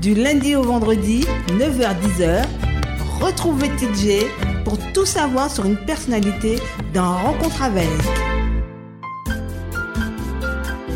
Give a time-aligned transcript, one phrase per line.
[0.00, 2.46] Du lundi au vendredi, 9h-10h,
[3.20, 4.24] retrouvez TJ
[4.64, 6.56] pour tout savoir sur une personnalité
[6.94, 7.90] dans Rencontre avec.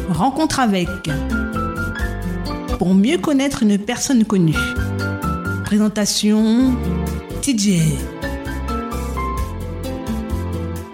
[0.08, 0.88] Rencontre avec.
[2.78, 4.56] Pour mieux connaître une personne connue.
[5.66, 6.74] Présentation
[7.42, 7.98] TJ.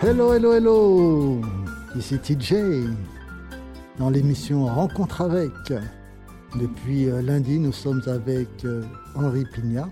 [0.03, 1.41] Hello, hello, hello.
[1.97, 2.55] Ici TJ
[4.01, 5.53] dans l'émission Rencontre avec.
[6.57, 8.83] Depuis euh, lundi, nous sommes avec euh,
[9.15, 9.89] Henri Pignat.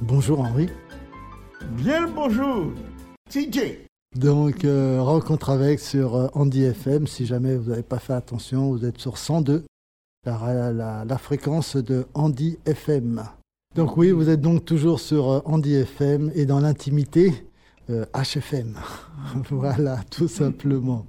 [0.00, 0.68] Bonjour Henri.
[1.76, 2.72] Bien le bonjour,
[3.28, 3.86] TJ.
[4.16, 7.06] Donc, euh, rencontre avec sur Andy FM.
[7.06, 9.64] Si jamais vous n'avez pas fait attention, vous êtes sur 102,
[10.26, 13.22] la, la, la fréquence de Andy FM.
[13.76, 17.46] Donc oui, vous êtes donc toujours sur Andy FM et dans l'intimité,
[17.88, 18.76] HFM.
[19.50, 21.06] voilà, tout simplement.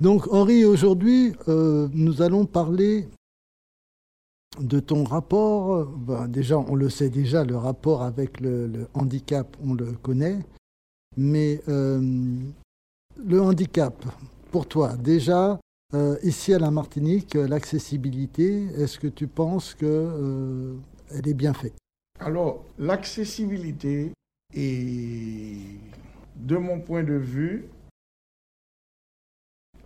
[0.00, 3.08] Donc Henri, aujourd'hui, euh, nous allons parler
[4.60, 5.86] de ton rapport.
[5.86, 10.38] Ben, déjà, on le sait déjà, le rapport avec le, handicap, on le connaît.
[11.16, 12.00] Mais euh,
[13.16, 14.04] le handicap,
[14.52, 15.58] pour toi, déjà,
[15.94, 20.78] euh, ici à la Martinique, l'accessibilité, est-ce que tu penses qu'elle
[21.10, 21.74] est bien faite?
[22.20, 24.12] Alors, l'accessibilité
[24.54, 25.56] est,
[26.36, 27.68] de mon point de vue,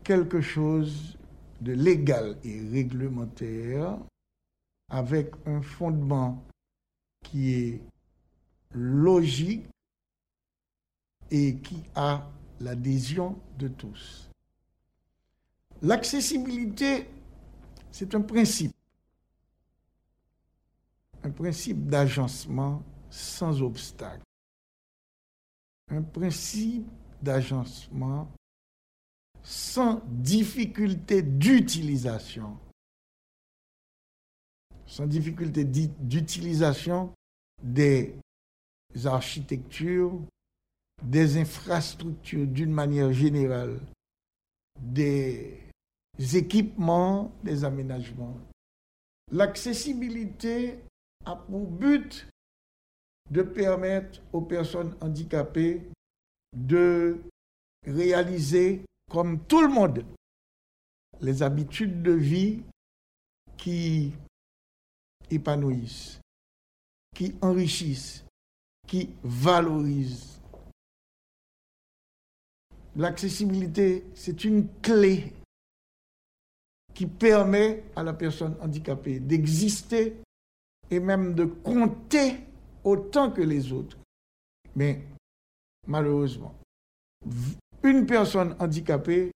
[0.05, 1.17] quelque chose
[1.61, 3.98] de légal et réglementaire
[4.89, 6.42] avec un fondement
[7.22, 7.81] qui est
[8.72, 9.67] logique
[11.31, 12.28] et qui a
[12.61, 14.28] l'adhésion de tous.
[15.81, 17.09] L'accessibilité,
[17.91, 18.75] c'est un principe,
[21.22, 24.22] un principe d'agencement sans obstacle,
[25.89, 26.87] un principe
[27.20, 28.28] d'agencement
[29.42, 32.56] sans difficulté d'utilisation.
[34.86, 37.12] Sans difficulté d'utilisation
[37.62, 38.14] des
[39.04, 40.20] architectures,
[41.02, 43.81] des infrastructures d'une manière générale,
[44.78, 45.58] des
[46.34, 48.36] équipements, des aménagements.
[49.31, 50.78] L'accessibilité
[51.25, 52.28] a pour but
[53.31, 55.82] de permettre aux personnes handicapées
[56.54, 57.22] de
[57.86, 60.06] réaliser comme tout le monde,
[61.21, 62.62] les habitudes de vie
[63.59, 64.11] qui
[65.31, 66.19] épanouissent,
[67.15, 68.25] qui enrichissent,
[68.89, 70.41] qui valorisent.
[72.97, 75.34] L'accessibilité, c'est une clé
[76.94, 80.17] qui permet à la personne handicapée d'exister
[80.91, 82.41] et même de compter
[82.83, 83.99] autant que les autres.
[84.75, 85.05] Mais
[85.87, 86.55] malheureusement,
[87.82, 89.32] une personne handicapée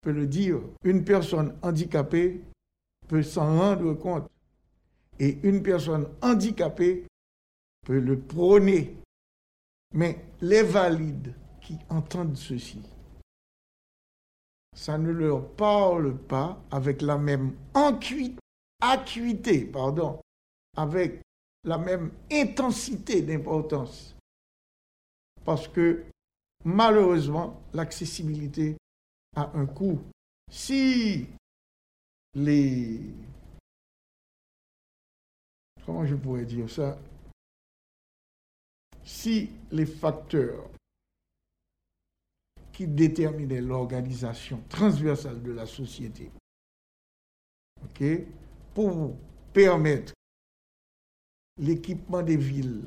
[0.00, 2.40] peut le dire, une personne handicapée
[3.08, 4.28] peut s'en rendre compte.
[5.18, 7.06] Et une personne handicapée
[7.84, 8.96] peut le prôner.
[9.94, 12.80] Mais les valides qui entendent ceci,
[14.76, 17.56] ça ne leur parle pas avec la même
[18.80, 20.20] acuité, pardon,
[20.76, 21.20] avec
[21.64, 24.14] la même intensité d'importance.
[25.44, 26.04] Parce que
[26.64, 28.76] malheureusement, l'accessibilité
[29.36, 30.00] a un coût.
[30.50, 31.26] Si
[32.34, 33.00] les...
[35.84, 36.98] Comment je pourrais dire ça?
[39.04, 40.68] Si les facteurs
[42.72, 46.30] qui déterminaient l'organisation transversale de la société,
[48.74, 49.16] pour
[49.52, 50.12] permettre
[51.56, 52.84] l'équipement des villes,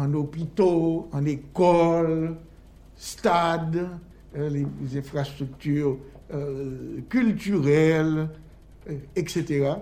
[0.00, 2.34] en hôpitaux, en écoles,
[2.96, 3.86] stades,
[4.34, 5.98] euh, les infrastructures
[6.32, 8.28] euh, culturelles,
[8.88, 9.74] euh, etc.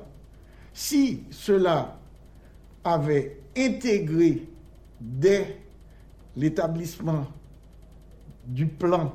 [0.74, 1.98] Si cela
[2.82, 4.42] avait intégré
[5.00, 5.56] dès
[6.36, 7.26] l'établissement
[8.44, 9.14] du plan,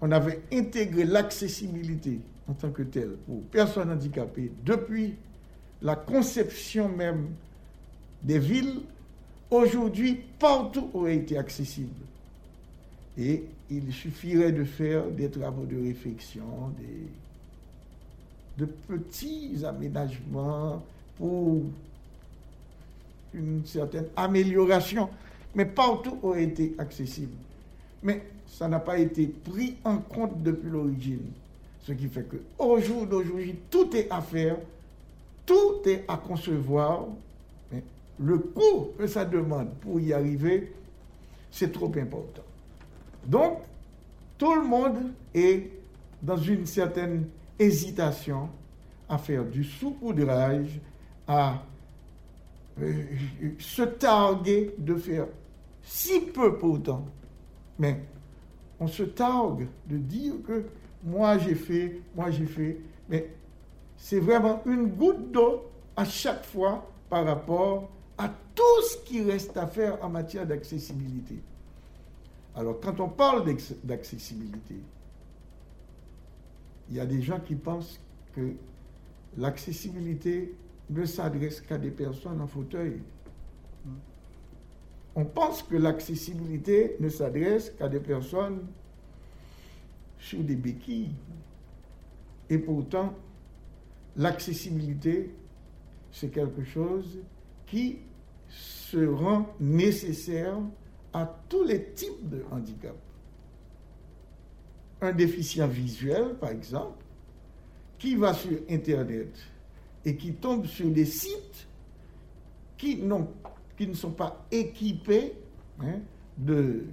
[0.00, 2.18] on avait intégré l'accessibilité
[2.48, 5.16] en tant que telle aux personnes handicapées depuis
[5.82, 7.28] la conception même
[8.22, 8.80] des villes
[9.50, 11.94] aujourd'hui, partout aurait été accessible.
[13.18, 16.72] Et il suffirait de faire des travaux de réflexion,
[18.58, 20.82] de petits aménagements
[21.16, 21.62] pour
[23.32, 25.08] une certaine amélioration,
[25.54, 27.36] mais partout aurait été accessible.
[28.02, 31.26] Mais ça n'a pas été pris en compte depuis l'origine.
[31.82, 34.56] Ce qui fait qu'au jour d'aujourd'hui, tout est à faire,
[35.44, 37.06] tout est à concevoir,
[38.18, 40.72] le coût que ça demande pour y arriver,
[41.50, 42.42] c'est trop important.
[43.26, 43.58] Donc,
[44.38, 45.70] tout le monde est
[46.22, 47.26] dans une certaine
[47.58, 48.48] hésitation
[49.08, 50.80] à faire du saupoudrage,
[51.26, 51.62] à
[52.80, 52.92] euh,
[53.58, 55.26] se targuer de faire
[55.82, 57.04] si peu pourtant.
[57.78, 58.00] Mais
[58.80, 60.64] on se targue de dire que
[61.02, 62.78] moi j'ai fait, moi j'ai fait.
[63.08, 63.30] Mais
[63.96, 65.64] c'est vraiment une goutte d'eau
[65.96, 71.42] à chaque fois par rapport à tout ce qui reste à faire en matière d'accessibilité.
[72.54, 73.44] Alors quand on parle
[73.82, 74.76] d'accessibilité,
[76.90, 77.98] il y a des gens qui pensent
[78.34, 78.52] que
[79.36, 80.54] l'accessibilité
[80.90, 83.00] ne s'adresse qu'à des personnes en fauteuil.
[85.16, 88.66] On pense que l'accessibilité ne s'adresse qu'à des personnes
[90.18, 91.14] sur des béquilles.
[92.50, 93.14] Et pourtant,
[94.16, 95.30] l'accessibilité,
[96.12, 97.18] c'est quelque chose
[97.74, 97.96] qui
[98.48, 100.56] se rend nécessaire
[101.12, 102.94] à tous les types de handicap.
[105.00, 107.04] Un déficient visuel, par exemple,
[107.98, 109.34] qui va sur Internet
[110.04, 111.66] et qui tombe sur des sites
[112.76, 113.02] qui,
[113.76, 115.32] qui ne sont pas équipés
[115.80, 115.98] hein,
[116.38, 116.84] de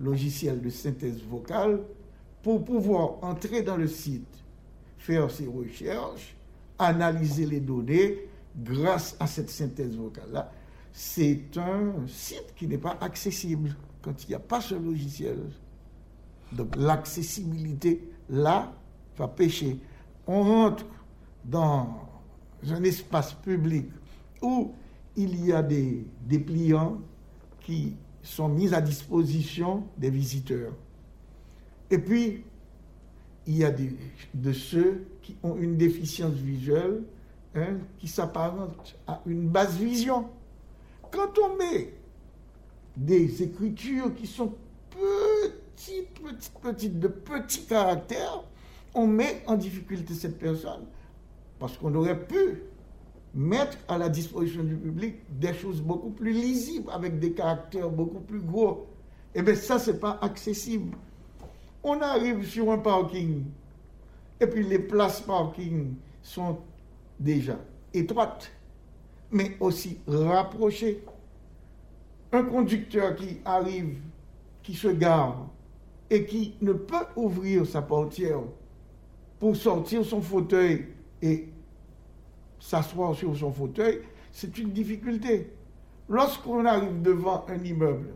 [0.00, 1.80] logiciels de synthèse vocale
[2.42, 4.42] pour pouvoir entrer dans le site,
[4.98, 6.34] faire ses recherches,
[6.76, 8.27] analyser les données
[8.58, 10.50] grâce à cette synthèse vocale-là.
[10.92, 15.38] C'est un site qui n'est pas accessible quand il n'y a pas ce logiciel.
[16.52, 18.72] Donc l'accessibilité, là,
[19.16, 19.78] va pêcher.
[20.26, 20.86] On rentre
[21.44, 22.08] dans
[22.68, 23.86] un espace public
[24.42, 24.72] où
[25.16, 26.98] il y a des dépliants
[27.60, 30.72] qui sont mis à disposition des visiteurs.
[31.90, 32.44] Et puis,
[33.46, 33.72] il y a
[34.34, 37.02] de ceux qui ont une déficience visuelle
[37.54, 40.28] hein, qui s'apparente à une basse vision.
[41.10, 41.94] Quand on met
[42.96, 44.54] des écritures qui sont
[44.90, 48.44] petites, petites, petites, de petits caractères,
[48.94, 50.86] on met en difficulté cette personne.
[51.58, 52.62] Parce qu'on aurait pu
[53.34, 58.20] mettre à la disposition du public des choses beaucoup plus lisibles, avec des caractères beaucoup
[58.20, 58.86] plus gros.
[59.34, 60.96] Eh bien, ça, ce n'est pas accessible.
[61.82, 63.44] On arrive sur un parking,
[64.40, 66.58] et puis les places parking sont
[67.18, 67.58] déjà
[67.92, 68.50] étroites,
[69.30, 71.02] mais aussi rapprochées.
[72.32, 73.98] Un conducteur qui arrive,
[74.62, 75.48] qui se gare,
[76.10, 78.40] et qui ne peut ouvrir sa portière
[79.38, 80.86] pour sortir son fauteuil
[81.22, 81.48] et
[82.58, 84.00] s'asseoir sur son fauteuil,
[84.32, 85.52] c'est une difficulté.
[86.08, 88.14] Lorsqu'on arrive devant un immeuble,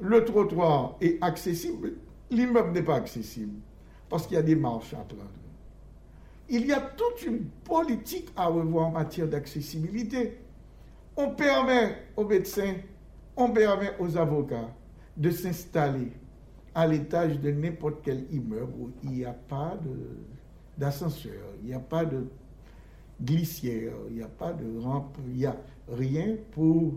[0.00, 1.94] le trottoir est accessible,
[2.30, 3.60] l'immeuble n'est pas accessible
[4.08, 5.43] parce qu'il y a des marches à prendre.
[6.48, 10.38] Il y a toute une politique à revoir en matière d'accessibilité.
[11.16, 12.74] On permet aux médecins,
[13.36, 14.68] on permet aux avocats
[15.16, 16.12] de s'installer
[16.74, 19.78] à l'étage de n'importe quel immeuble où il n'y a pas
[20.76, 22.26] d'ascenseur, il n'y a pas de
[23.20, 25.56] glissière, il n'y a pas de rampe, il n'y a
[25.88, 26.94] rien pour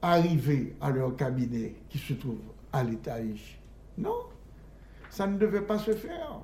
[0.00, 2.40] arriver à leur cabinet qui se trouve
[2.72, 3.60] à l'étage.
[3.98, 4.16] Non,
[5.10, 6.40] ça ne devait pas se faire.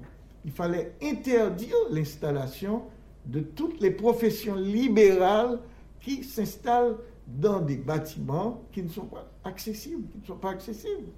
[0.47, 2.85] Il fallait interdire l'installation
[3.27, 5.59] de toutes les professions libérales
[6.01, 6.97] qui s'installent
[7.27, 11.09] dans des bâtiments qui ne sont pas accessibles, qui ne sont pas accessibles.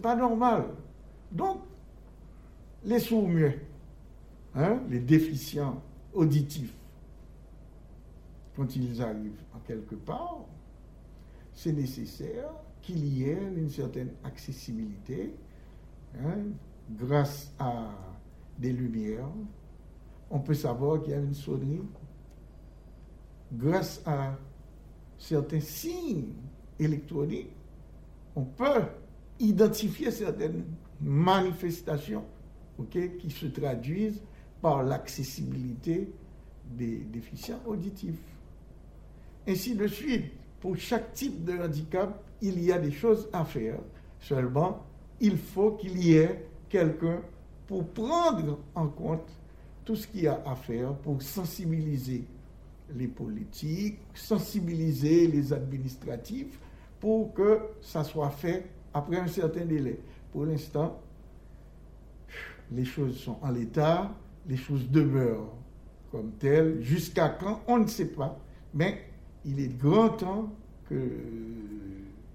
[0.00, 0.64] Pas normal.
[1.30, 1.60] Donc,
[2.84, 3.60] les sourds-muets,
[4.54, 5.82] hein, les déficients
[6.14, 6.74] auditifs,
[8.56, 10.38] quand ils arrivent en quelque part,
[11.52, 12.50] c'est nécessaire
[12.80, 15.34] qu'il y ait une certaine accessibilité
[16.18, 16.38] hein,
[16.90, 17.90] grâce à
[18.58, 19.28] des lumières.
[20.30, 21.82] On peut savoir qu'il y a une sonnerie
[23.52, 24.36] grâce à
[25.18, 26.32] certains signes
[26.78, 27.50] électroniques.
[28.34, 28.82] On peut
[29.38, 30.64] identifier certaines
[31.00, 32.24] manifestations
[32.90, 34.22] qui se traduisent
[34.60, 36.12] par l'accessibilité
[36.64, 38.22] des déficients auditifs.
[39.46, 43.78] Ainsi de suite, pour chaque type de handicap, il y a des choses à faire.
[44.18, 44.84] Seulement,
[45.20, 47.20] il faut qu'il y ait quelqu'un
[47.66, 49.28] pour prendre en compte
[49.84, 52.24] tout ce qu'il y a à faire pour sensibiliser
[52.94, 56.58] les politiques, sensibiliser les administratifs,
[57.00, 59.98] pour que ça soit fait après un certain délai.
[60.32, 61.00] Pour l'instant,
[62.72, 64.10] les choses sont en l'état,
[64.46, 65.52] les choses demeurent
[66.10, 68.38] comme telles, jusqu'à quand, on ne sait pas,
[68.72, 69.06] mais
[69.44, 70.52] il est grand temps
[70.88, 71.10] que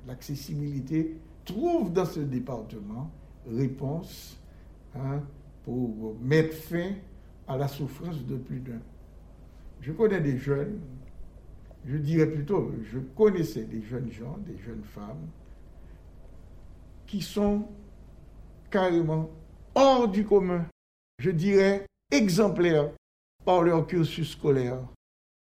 [0.07, 3.09] l'accessibilité trouve dans ce département
[3.50, 4.38] réponse
[4.96, 5.22] hein,
[5.63, 6.93] pour mettre fin
[7.48, 8.81] à la souffrance de plus d'un.
[9.81, 10.79] Je connais des jeunes,
[11.86, 15.27] je dirais plutôt, je connaissais des jeunes gens, des jeunes femmes,
[17.08, 17.67] qui sont
[18.69, 19.29] carrément
[19.74, 20.65] hors du commun,
[21.19, 22.91] je dirais exemplaires,
[23.46, 24.79] par leur cursus scolaire,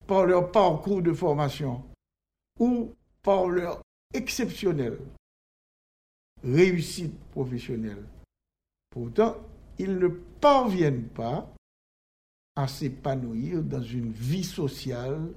[0.07, 1.83] par leur parcours de formation
[2.59, 3.81] ou par leur
[4.13, 4.97] exceptionnelle
[6.43, 8.03] réussite professionnelle.
[8.91, 9.37] Pourtant,
[9.79, 11.49] ils ne parviennent pas
[12.55, 15.31] à s'épanouir dans une vie sociale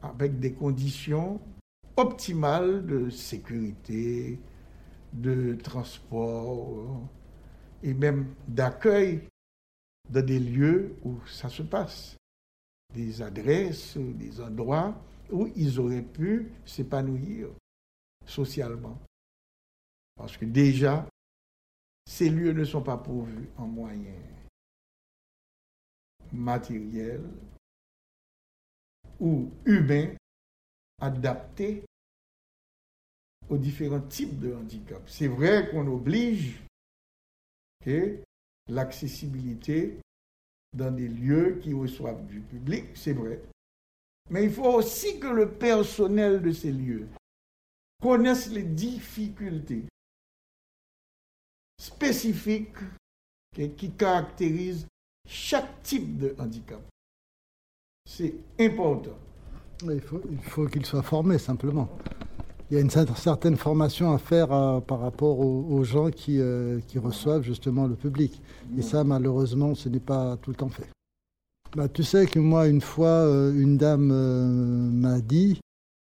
[0.00, 1.40] avec des conditions
[1.96, 4.38] optimales de sécurité,
[5.12, 7.00] de transport
[7.82, 9.26] et même d'accueil
[10.08, 12.16] dans des lieux où ça se passe,
[12.94, 14.94] des adresses, des endroits
[15.30, 17.48] où ils auraient pu s'épanouir
[18.24, 18.98] socialement.
[20.18, 21.08] Parce que déjà,
[22.04, 24.20] ces lieux ne sont pas pourvus en moyens
[26.32, 27.24] matériels
[29.20, 30.14] ou humains
[31.00, 31.84] adaptés
[33.48, 35.02] aux différents types de handicap.
[35.08, 36.60] C'est vrai qu'on oblige
[38.68, 39.98] l'accessibilité
[40.76, 43.40] dans des lieux qui reçoivent du public, c'est vrai.
[44.30, 47.08] Mais il faut aussi que le personnel de ces lieux
[48.02, 49.86] connaisse les difficultés
[51.78, 52.76] spécifiques
[53.76, 54.86] qui caractérisent
[55.26, 56.80] chaque type de handicap.
[58.08, 59.18] C'est important.
[59.84, 61.88] Il faut, il faut qu'il soit formé simplement.
[62.70, 66.80] Il y a une certaine formation à faire euh, par rapport aux, gens qui, euh,
[66.86, 68.42] qui, reçoivent justement le public.
[68.76, 70.88] Et ça, malheureusement, ce n'est pas tout le temps fait.
[71.74, 74.12] Bah, tu sais que moi, une fois, euh, une dame
[74.92, 75.60] m'a dit,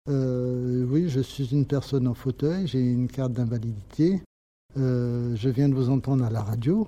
[0.07, 4.21] oui, je suis une personne en fauteuil, j'ai une carte d'invalidité,
[4.77, 6.87] je viens de vous entendre à la radio,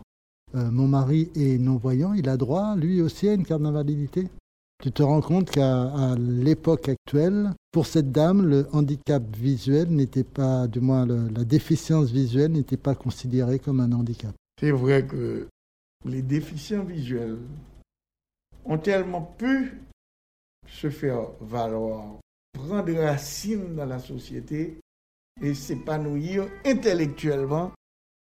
[0.54, 4.30] mon mari est non-voyant, il a droit, lui aussi, à une carte d'invalidité
[4.82, 10.68] tu te rends compte qu'à l'époque actuelle, pour cette dame, le handicap visuel n'était pas,
[10.68, 14.34] du moins la déficience visuelle n'était pas considérée comme un handicap.
[14.58, 15.48] C'est vrai que
[16.06, 17.40] les déficients visuels
[18.64, 19.82] ont tellement pu
[20.66, 22.18] se faire valoir,
[22.54, 24.80] prendre racine dans la société
[25.42, 27.72] et s'épanouir intellectuellement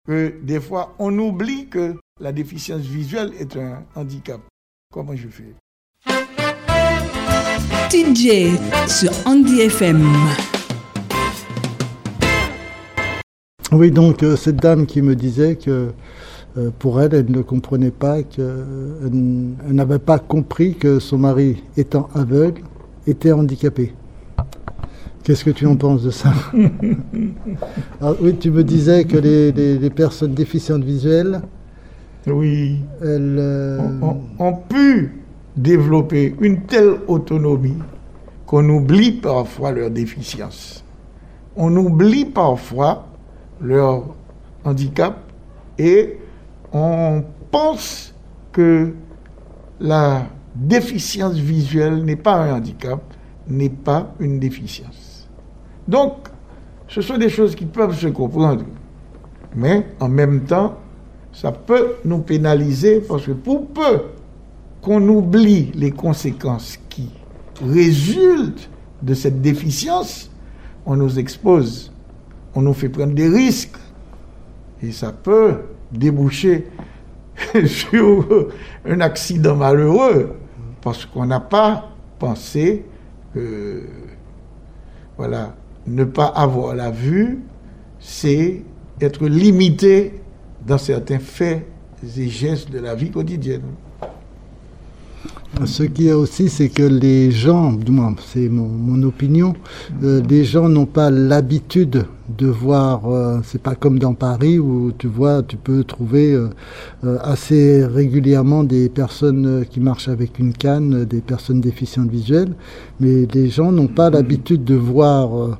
[0.07, 4.41] que des fois on oublie que la déficience visuelle est un handicap.
[4.91, 5.55] Comment je fais?
[7.89, 8.57] TJ
[8.87, 10.03] sur Andy FM.
[13.71, 15.93] Oui, donc euh, cette dame qui me disait que
[16.57, 18.65] euh, pour elle, elle ne comprenait pas, qu'elle
[19.03, 22.61] elle, n'avait pas compris que son mari, étant aveugle,
[23.07, 23.93] était handicapé.
[25.23, 26.33] Qu'est-ce que tu en penses de ça
[28.01, 31.41] ah, Oui, tu me disais que les, personnes déficientes visuelles,
[32.27, 33.79] oui, elles, euh,
[34.37, 35.13] ont pu
[35.55, 37.77] développer une telle autonomie
[38.45, 40.83] qu'on oublie parfois leurs déficiences.
[41.55, 43.07] On oublie parfois
[43.61, 44.03] leur
[44.65, 45.19] handicap
[45.79, 46.17] et
[46.73, 48.13] on pense
[48.51, 48.93] que
[49.79, 53.01] la déficience visuelle n'est pas un handicap,
[53.47, 55.12] n'est pas une déficience.
[55.87, 56.13] Donc,
[56.87, 58.63] ce sont des choses qui peuvent se comprendre.
[59.55, 60.77] Mais en même temps,
[61.31, 64.01] ça peut nous pénaliser parce que pour peu
[64.81, 67.09] qu'on oublie les conséquences qui
[67.63, 68.69] résultent
[69.01, 70.29] de cette déficience,
[70.85, 71.91] on nous expose,
[72.55, 73.77] on nous fait prendre des risques.
[74.81, 75.61] Et ça peut
[75.91, 76.67] déboucher
[77.65, 78.49] sur
[78.85, 80.35] un accident malheureux
[80.81, 82.85] parce qu'on n'a pas pensé
[83.33, 83.83] que,
[85.17, 85.55] voilà,
[85.87, 87.41] ne pas avoir la vue,
[87.99, 88.63] c'est
[89.01, 90.13] être limité
[90.65, 91.65] dans certains faits
[92.17, 93.63] et gestes de la vie quotidienne.
[95.65, 99.53] Ce qu'il y a aussi, c'est que les gens, du moins c'est mon, opinion,
[100.03, 102.05] euh, les gens n'ont pas l'habitude
[102.37, 106.49] de voir, euh, c'est pas comme dans Paris où tu vois, tu peux trouver euh,
[107.21, 112.53] assez régulièrement des personnes qui marchent avec une canne, des personnes déficientes visuelles,
[112.99, 115.59] mais les gens n'ont pas l'habitude de voir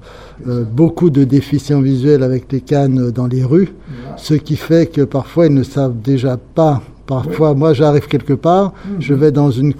[0.72, 3.70] beaucoup de déficients visuels avec des cannes dans les rues,
[4.18, 8.74] ce qui fait que parfois ils ne savent déjà pas Parfois, moi, j'arrive quelque part,
[9.00, 9.74] je vais dans une,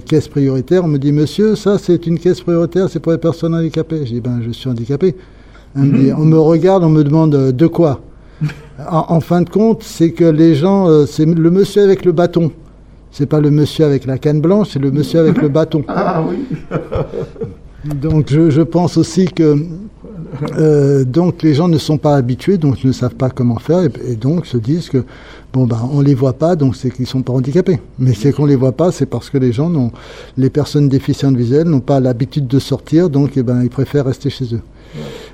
[0.00, 3.54] caisse prioritaire, on me dit, monsieur, ça, c'est une caisse prioritaire, c'est pour les personnes
[3.54, 4.04] handicapées.
[4.04, 5.14] Je dis, ben, je suis handicapé.
[5.76, 8.00] On, me, regarde, on me demande euh, de quoi?
[8.90, 12.50] En, fin de compte, c'est que les gens, euh, c'est le monsieur avec le bâton.
[13.12, 15.84] C'est pas le monsieur avec la canne blanche, c'est le monsieur avec le bâton.
[15.86, 16.38] Ah oui.
[17.84, 19.54] Donc, je, pense aussi que
[20.58, 24.16] euh, donc les gens ne sont pas habitués, donc ne savent pas comment faire, et
[24.16, 25.04] donc se disent que
[25.52, 27.80] Bon, ben, on les voit pas, donc c'est qu'ils sont pas handicapés.
[27.98, 29.90] Mais c'est qu'on les voit pas, c'est parce que les gens n'ont,
[30.36, 34.30] les personnes déficientes visuelles n'ont pas l'habitude de sortir, donc, eh ben, ils préfèrent rester
[34.30, 34.62] chez eux.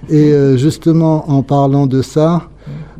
[0.08, 2.48] Et euh, justement, en parlant de ça,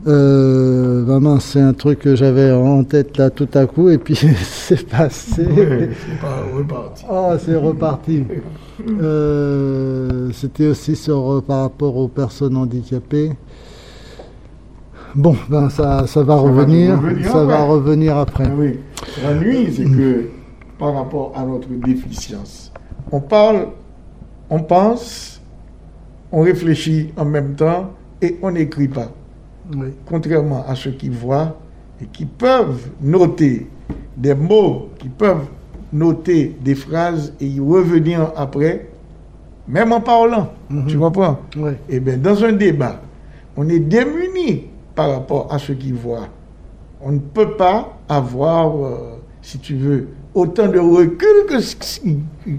[0.07, 4.15] Euh, bah c'est un truc que j'avais en tête là tout à coup et puis
[4.43, 5.45] c'est passé.
[5.45, 7.05] Ouais, c'est pas reparti.
[7.11, 8.25] Oh, c'est reparti.
[9.03, 13.33] Euh, C'était aussi sur, euh, par rapport aux personnes handicapées.
[15.17, 17.01] Bon, ben ça, ça va revenir.
[17.01, 18.45] revenir ça va revenir après.
[18.47, 18.79] Ah oui.
[19.25, 20.29] La nuit, c'est que
[20.79, 22.71] par rapport à notre déficience,
[23.11, 23.69] on parle,
[24.51, 25.41] on pense,
[26.31, 27.91] on réfléchit en même temps
[28.23, 29.11] et on n'écrit pas.
[30.07, 31.57] Contrairement à ceux qui voient
[32.01, 33.67] et qui peuvent noter
[34.17, 35.47] des mots, qui peuvent
[35.93, 38.89] noter des phrases et y revenir après,
[39.69, 40.53] même en parlant.
[40.71, 40.87] Mhm.
[40.87, 41.39] Tu comprends?
[41.57, 41.73] Oui.
[41.89, 43.01] Eh bien, dans un débat,
[43.57, 46.29] on est démuni par rapport à ceux qui voient.
[47.01, 51.61] On ne peut pas avoir, euh, si tu veux, autant de recul que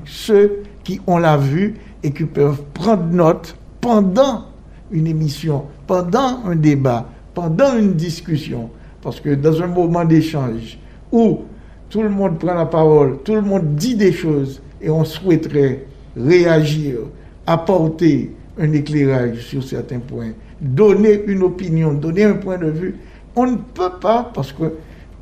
[0.06, 4.46] ceux qui ont la vue et qui peuvent prendre note pendant
[4.92, 8.70] une émission, pendant un débat, pendant une discussion.
[9.02, 10.78] Parce que dans un moment d'échange
[11.12, 11.40] où
[11.90, 15.86] tout le monde prend la parole, tout le monde dit des choses et on souhaiterait
[16.16, 16.98] réagir,
[17.46, 22.96] apporter un éclairage sur certains points, donner une opinion, donner un point de vue,
[23.36, 24.74] on ne peut pas parce que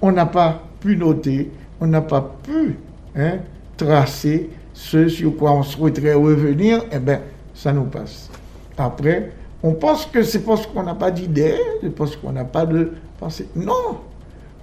[0.01, 2.75] on n'a pas pu noter, on n'a pas pu
[3.15, 3.39] hein,
[3.77, 7.21] tracer ce sur quoi on souhaiterait revenir, eh bien,
[7.53, 8.29] ça nous passe.
[8.77, 9.31] Après,
[9.65, 12.91] on pense que c'est parce qu'on n'a pas d'idée, c'est parce qu'on n'a pas de
[13.19, 13.47] pensée.
[13.55, 13.97] Non,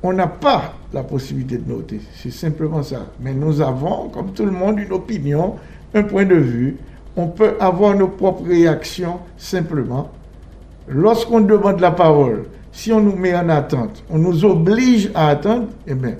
[0.00, 2.00] on n'a pas la possibilité de noter.
[2.14, 3.06] C'est simplement ça.
[3.20, 5.56] Mais nous avons, comme tout le monde, une opinion,
[5.92, 6.76] un point de vue.
[7.16, 10.08] On peut avoir nos propres réactions simplement.
[10.86, 15.66] Lorsqu'on demande la parole, si on nous met en attente, on nous oblige à attendre,
[15.88, 16.14] eh bien,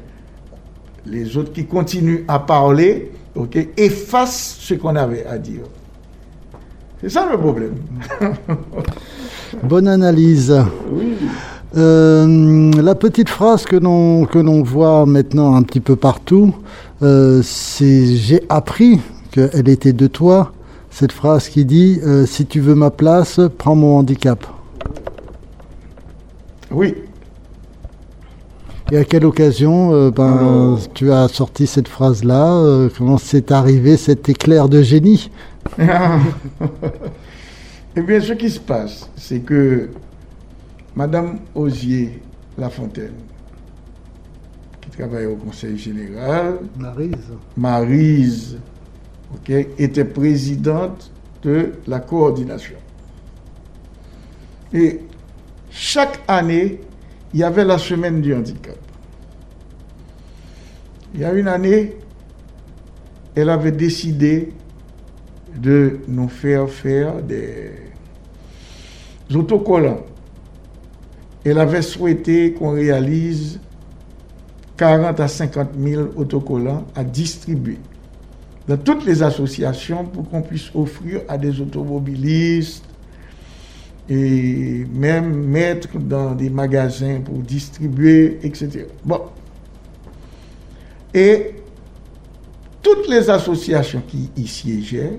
[1.06, 5.62] les autres qui continuent à parler, ok, effacent ce qu'on avait à dire.
[7.02, 7.74] C'est ça le problème.
[9.64, 10.54] Bonne analyse.
[10.90, 11.16] Oui.
[11.76, 16.54] Euh, la petite phrase que l'on que l'on voit maintenant un petit peu partout,
[17.02, 19.00] euh, c'est j'ai appris
[19.32, 20.52] qu'elle était de toi.
[20.90, 24.46] Cette phrase qui dit euh, si tu veux ma place, prends mon handicap.
[26.70, 26.94] Oui.
[28.92, 33.96] Et à quelle occasion euh, ben, tu as sorti cette phrase-là euh, Comment c'est arrivé
[33.96, 35.30] cet éclair de génie
[37.96, 39.88] eh bien, ce qui se passe, c'est que
[40.94, 42.20] Madame Osier
[42.58, 43.14] Lafontaine,
[44.82, 46.58] qui travaille au Conseil général,
[47.56, 48.58] Marise.
[49.48, 51.10] Était présidente
[51.42, 52.76] de la coordination.
[54.74, 55.00] Et
[55.70, 56.80] chaque année,
[57.32, 58.76] il y avait la semaine du handicap.
[61.14, 61.96] Il y a une année,
[63.34, 64.52] elle avait décidé
[65.54, 67.72] de nous faire faire des
[69.34, 70.04] autocollants.
[71.44, 73.60] Elle avait souhaité qu'on réalise
[74.76, 77.78] 40 à 50 000 autocollants à distribuer
[78.68, 82.84] dans toutes les associations pour qu'on puisse offrir à des automobilistes
[84.12, 88.86] et même mettre dans des magasins pour distribuer, etc.
[89.04, 89.20] Bon.
[91.14, 91.54] Et
[92.82, 95.18] toutes les associations qui y siégeaient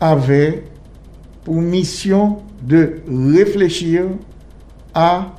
[0.00, 0.64] avaient
[1.44, 4.06] pour mission de réfléchir
[4.92, 5.32] à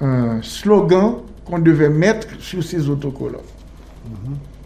[0.00, 3.38] un slogan qu'on devait mettre sur ces autocollants.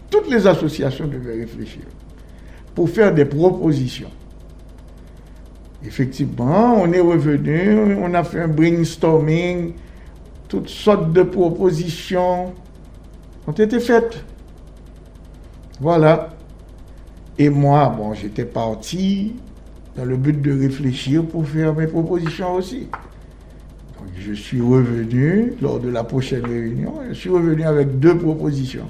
[0.09, 1.83] Toutes les associations devaient réfléchir
[2.73, 4.09] pour faire des propositions.
[5.85, 9.73] Effectivement, on est revenu, on a fait un brainstorming,
[10.49, 12.53] toutes sortes de propositions
[13.47, 14.23] ont été faites.
[15.79, 16.29] Voilà.
[17.37, 19.35] Et moi, bon, j'étais parti
[19.95, 22.89] dans le but de réfléchir pour faire mes propositions aussi.
[23.97, 28.87] Donc, je suis revenu lors de la prochaine réunion, je suis revenu avec deux propositions.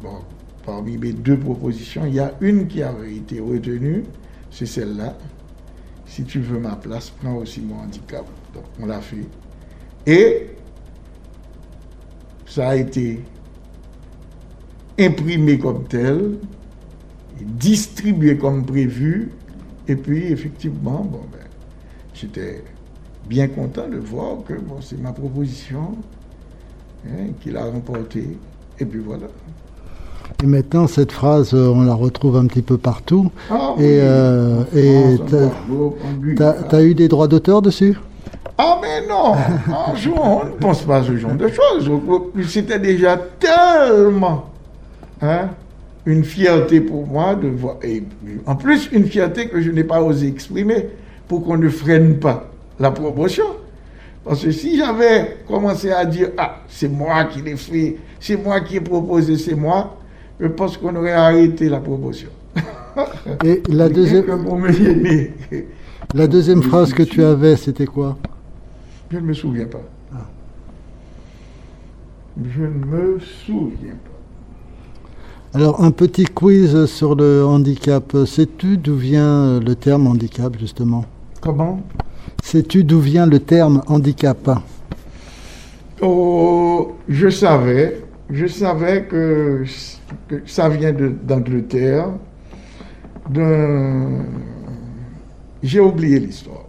[0.00, 0.18] Bon,
[0.64, 4.04] parmi mes deux propositions, il y a une qui avait été retenue,
[4.52, 5.16] c'est celle-là.
[6.06, 8.26] Si tu veux ma place, prends aussi mon handicap.
[8.54, 9.26] Donc, on l'a fait.
[10.06, 10.50] Et
[12.46, 13.24] ça a été
[14.98, 16.36] imprimé comme tel,
[17.40, 19.32] distribué comme prévu,
[19.88, 21.46] et puis effectivement, bon, ben,
[22.12, 22.62] j'étais
[23.26, 25.96] bien content de voir que c'est ma proposition
[27.06, 28.36] hein, qu'il a remportée,
[28.78, 29.28] et puis voilà.
[30.42, 33.30] Et maintenant, cette phrase, euh, on la retrouve un petit peu partout.
[33.50, 34.62] Ah, Et, euh,
[36.68, 37.96] t'as eu des droits d'auteur dessus?
[38.58, 39.34] Ah mais non,
[39.92, 41.90] un jour, on ne pense pas à ce genre de choses.
[42.48, 44.50] C'était déjà tellement
[45.22, 45.48] hein,
[46.04, 47.76] une fierté pour moi de voir.
[47.82, 48.02] Et
[48.46, 50.88] en plus, une fierté que je n'ai pas osé exprimer
[51.28, 52.48] pour qu'on ne freine pas.
[52.78, 53.44] la promotion.
[54.24, 58.60] Parce que si j'avais commencé à dire, ah, c'est moi qui l'ai fait, c'est moi
[58.60, 59.96] qui ai proposé, c'est moi,
[60.42, 62.28] je pense qu'on aurait arrêté la promotion.
[63.44, 64.24] Et la deuxième,
[66.14, 68.18] la deuxième phrase que tu avais, c'était quoi?
[69.10, 69.82] Je ne me souviens pas.
[70.12, 70.26] Ah.
[72.44, 75.58] Je ne me souviens pas.
[75.58, 78.16] Alors, un petit quiz sur le handicap.
[78.26, 81.04] Sais-tu d'où vient le terme handicap, justement?
[81.40, 81.82] Comment?
[82.42, 84.50] Sais-tu d'où vient le terme handicap?
[86.00, 88.02] Oh, je savais.
[88.32, 89.62] Je savais que,
[90.46, 92.08] ça vient d'Angleterre.
[95.62, 96.64] J'ai oublié l'histoire.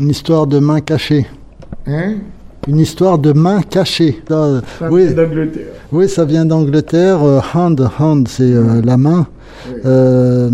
[0.00, 1.26] Une histoire de main cachée.
[1.86, 2.14] Hein?
[2.66, 4.20] Une histoire de main cachée.
[4.28, 5.04] Ça, oui.
[5.06, 5.72] vient d'Angleterre.
[5.92, 7.22] Oui, ça vient d'Angleterre.
[7.22, 9.28] Euh, hand, hand, c'est euh, la main.
[9.84, 10.50] Euh,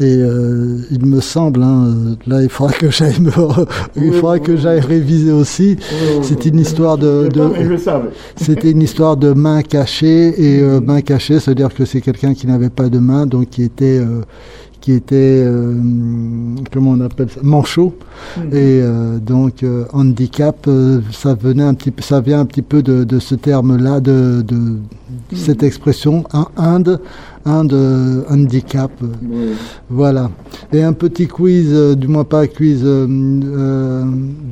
[0.00, 3.16] et euh, il me semble, hein, là il faudra que j'aille
[3.96, 5.76] il faudra que j'aille réviser aussi.
[6.22, 7.28] C'est une histoire de,
[8.36, 12.46] c'était une histoire de main cachée et euh, main cachée, c'est-à-dire que c'est quelqu'un qui
[12.46, 14.22] n'avait pas de main, donc qui était euh,
[14.80, 15.74] qui était, euh,
[16.72, 17.94] comment on appelle ça, manchot.
[18.36, 18.46] Mhm.
[18.48, 20.68] Et euh, donc, euh, handicap,
[21.12, 24.80] ça, venait un petit, ça vient un petit peu de, ce terme-là, de, mhm.
[25.34, 26.24] cette expression,
[27.48, 28.90] un Inde, handicap.
[29.88, 30.30] Voilà.
[30.72, 32.84] Et un petit quiz, du moins pas un quiz,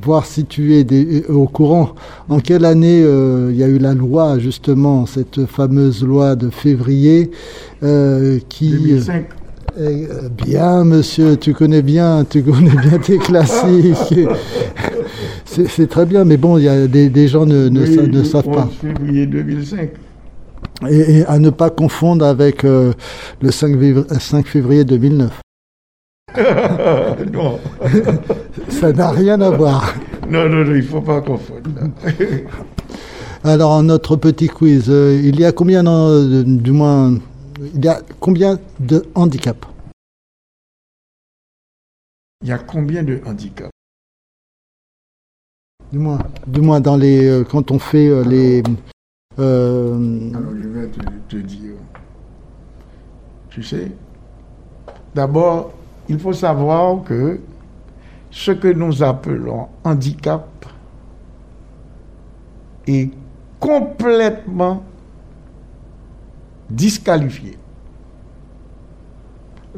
[0.02, 0.87] voir si tu es
[1.28, 1.90] au courant.
[2.28, 7.30] En quelle année il y a eu la loi, justement, cette fameuse loi de février
[8.48, 8.70] qui...
[8.70, 9.26] 2005.
[9.78, 10.06] Eh,
[10.42, 14.14] bien, monsieur, tu connais bien, tu connais bien tes classiques.
[15.44, 18.70] C'est très bien, mais bon, il y a des, gens ne, ne, savent pas.
[18.80, 19.90] février 2005.
[20.88, 22.92] Et, à ne pas confondre avec euh,
[23.40, 25.40] le 5 février, 2009.
[27.32, 27.58] non.
[28.68, 29.94] Ça n'a rien à voir.
[30.28, 31.70] Non, non, non, il ne faut pas confondre.
[33.44, 37.14] Alors, notre petit quiz, euh, il y a combien, du moins,
[37.74, 39.66] il y a combien de handicaps?
[42.42, 43.70] Il y a combien de handicaps?
[45.92, 48.62] Du moins, du moins dans les, euh, quand on fait les.
[49.38, 50.88] Euh, alors, je vais
[51.29, 51.75] te, dire.
[53.51, 53.92] Tu sais,
[55.14, 55.72] d'abord,
[56.09, 57.40] il faut savoir que
[58.31, 60.66] ce que nous appelons handicap
[62.87, 63.11] est
[63.61, 64.85] complètement
[66.70, 67.59] disqualifié.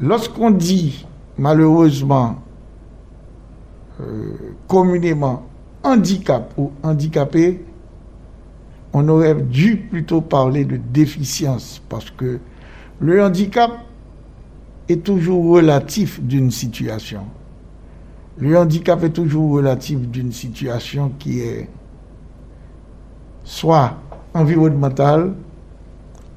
[0.00, 2.36] Lorsqu'on dit malheureusement
[4.00, 5.42] euh, communément
[5.82, 7.64] handicap ou handicapé,
[8.92, 12.38] on aurait dû plutôt parler de déficience parce que
[13.00, 13.70] le handicap
[14.88, 17.22] est toujours relatif d'une situation.
[18.38, 21.68] Le handicap est toujours relatif d'une situation qui est
[23.44, 23.96] soit
[24.34, 25.34] environnementale,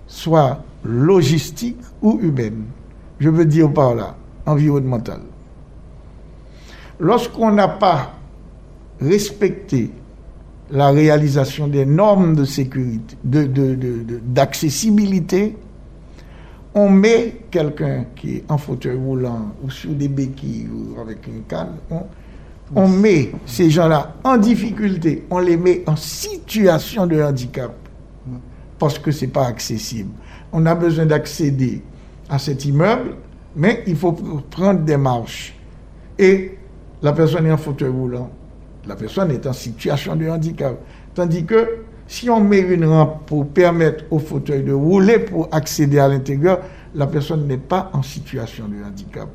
[0.07, 2.63] soit logistique ou humaine.
[3.19, 5.21] Je veux dire par là, environnementale.
[6.99, 8.13] Lorsqu'on n'a pas
[8.99, 9.91] respecté
[10.71, 15.53] la réalisation des normes de sécurité, d'accessibilité, de,
[16.73, 21.43] on met quelqu'un qui est en fauteuil roulant ou sur des béquilles ou avec une
[21.43, 21.75] canne,
[22.73, 27.73] on met ces gens-là en difficulté, on les met en situation de handicap
[28.79, 30.11] parce que ce n'est pas accessible.
[30.53, 31.83] On a besoin d'accéder
[32.29, 33.15] à cet immeuble,
[33.55, 35.55] mais il faut prendre des marches.
[36.17, 36.57] Et
[37.01, 38.29] la personne est en fauteuil roulant.
[38.87, 40.75] La personne est en situation de handicap.
[41.13, 45.99] Tandis que si on met une rampe pour permettre au fauteuil de rouler pour accéder
[45.99, 46.59] à l'intérieur,
[46.95, 49.29] la personne n'est pas en situation de handicap.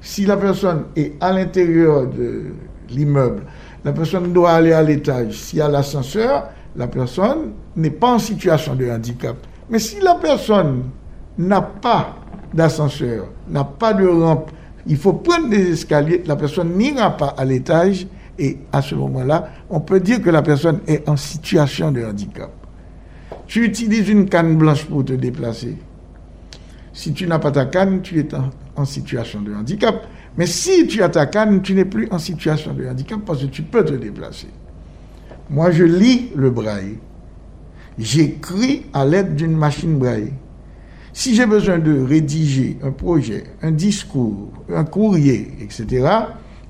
[0.00, 2.46] Si la personne est à l'intérieur de
[2.90, 3.44] l'immeuble,
[3.84, 5.34] la personne doit aller à l'étage.
[5.34, 9.36] S'il y a l'ascenseur, la personne n'est pas en situation de handicap.
[9.68, 10.84] Mais si la personne
[11.38, 12.16] n'a pas
[12.52, 14.50] d'ascenseur, n'a pas de rampe,
[14.86, 18.06] il faut prendre des escaliers, la personne n'ira pas à l'étage
[18.40, 22.50] et à ce moment-là, on peut dire que la personne est en situation de handicap.
[23.46, 25.76] Tu utilises une canne blanche pour te déplacer.
[26.94, 28.28] Si tu n'as pas ta canne, tu es
[28.76, 30.06] en, situation de handicap.
[30.38, 33.46] Mais si tu as ta canne, tu n'es plus en situation de handicap parce que
[33.46, 34.48] tu peux te déplacer.
[35.50, 36.96] Moi, je lis le braille.
[37.98, 40.32] J'écris à l'aide d'une machine braille.
[41.12, 46.06] Si j'ai besoin de rédiger un projet, un discours, un courrier, etc.,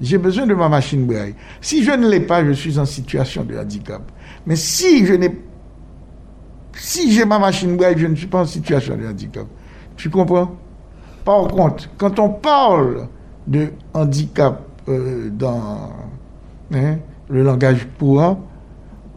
[0.01, 1.35] j'ai besoin de ma machine braille.
[1.61, 4.03] Si je ne l'ai pas, je suis en situation de handicap.
[4.47, 5.31] Mais si je n'ai
[6.75, 9.47] si j'ai ma machine braille, je ne suis pas en situation de handicap.
[9.97, 10.57] Tu comprends?
[11.25, 13.09] Par contre, quand on parle
[13.47, 15.93] de handicap euh, dans
[16.73, 16.97] hein,
[17.29, 18.47] le langage courant,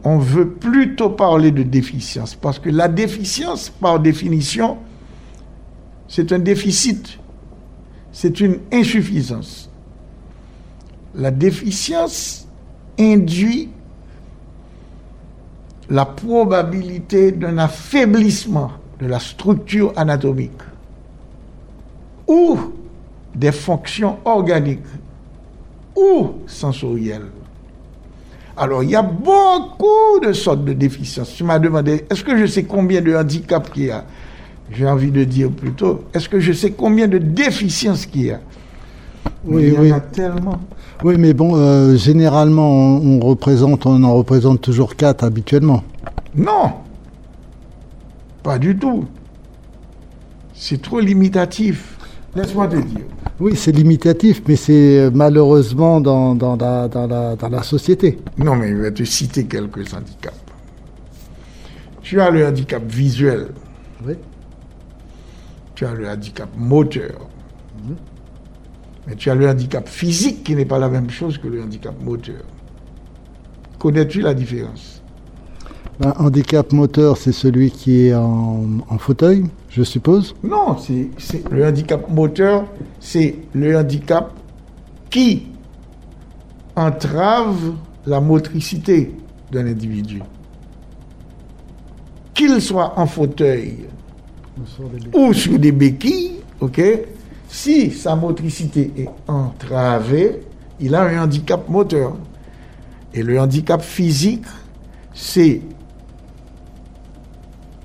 [0.04, 2.34] on veut plutôt parler de déficience.
[2.34, 4.76] Parce que la déficience, par définition,
[6.06, 7.18] c'est un déficit,
[8.12, 9.70] c'est une insuffisance.
[11.14, 12.46] La déficience
[12.98, 13.68] induit
[15.90, 20.52] la probabilité d'un affaiblissement de la structure anatomique
[22.26, 22.58] ou
[23.34, 24.86] des fonctions organiques
[25.96, 27.26] ou sensorielles.
[28.56, 31.34] Alors, il y a beaucoup de sortes de déficiences.
[31.34, 34.04] Tu m'as demandé, est-ce que je sais combien de handicaps qu'il y a?
[34.70, 38.40] J'ai envie de dire plutôt, est-ce que je sais combien de déficiences qu'il y a?
[39.46, 39.92] Oui, il y oui.
[39.92, 40.58] en a tellement.
[41.02, 45.82] Oui, mais bon, euh, généralement, on, on représente, on en représente toujours quatre habituellement.
[46.34, 46.72] Non,
[48.42, 49.04] pas du tout.
[50.54, 51.98] C'est trop limitatif.
[52.34, 53.04] Laisse-moi te dire.
[53.40, 58.18] Oui, c'est limitatif, mais c'est euh, malheureusement dans, dans la, dans, la, dans la société.
[58.38, 60.34] Non, mais je vais te citer quelques handicaps.
[62.02, 63.48] Tu as le handicap visuel,
[64.06, 64.14] Oui.
[65.74, 67.28] tu as le handicap moteur,
[69.06, 71.94] mais tu as le handicap physique qui n'est pas la même chose que le handicap
[72.02, 72.42] moteur.
[73.78, 75.02] Connais-tu la différence?
[76.02, 80.34] Un handicap moteur, c'est celui qui est en, en fauteuil, je suppose?
[80.42, 81.08] Non, c'est-
[81.50, 82.64] le handicap moteur,
[82.98, 84.32] c'est le handicap
[85.10, 85.46] qui
[86.74, 87.74] entrave
[88.06, 89.14] la motricité
[89.52, 90.20] d'un individu.
[92.34, 93.84] Qu'il soit en fauteuil
[95.14, 96.80] ou sur des béquilles, ok,
[97.54, 100.40] si sa motricité est entravée,
[100.80, 102.16] il a un handicap moteur.
[103.14, 104.44] Et le handicap physique,
[105.14, 105.60] c'est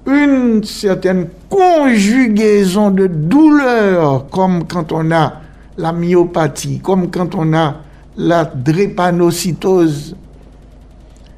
[0.07, 5.33] une certaine conjugaison de douleurs, comme quand on a
[5.77, 7.75] la myopathie, comme quand on a
[8.17, 10.15] la drépanocytose.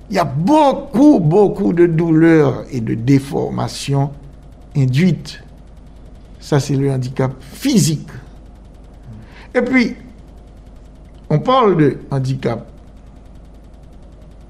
[0.09, 4.11] Il y a beaucoup, beaucoup de douleurs et de déformations
[4.75, 5.43] induites.
[6.41, 8.09] Ça, c'est le handicap physique.
[9.55, 9.95] Et puis,
[11.29, 12.67] on parle de handicap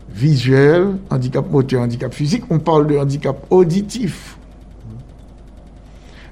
[0.10, 4.38] visuel, handicap moteur, handicap physique, on parle de handicap auditif.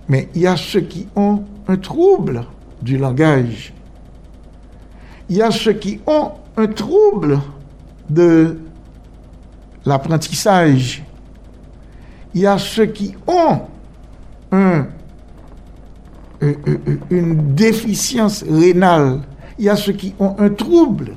[0.08, 2.44] Mais il y a ceux qui ont un trouble
[2.82, 3.74] du langage.
[5.30, 7.40] Il y a ceux qui ont un trouble
[8.10, 8.58] de
[9.86, 11.04] l'apprentissage.
[12.34, 13.62] Il y a ceux qui ont
[14.52, 14.88] un-
[16.42, 19.20] euh, euh, euh, une déficience rénale.
[19.58, 21.16] Il y a ceux qui ont un trouble